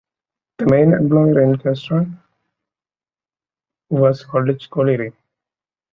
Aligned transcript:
The 0.57 0.65
main 0.65 0.93
employer 0.93 1.41
in 1.43 1.59
Chesterton 1.59 2.19
was 3.91 4.23
Holditch 4.23 4.67
Colliery. 4.71 5.13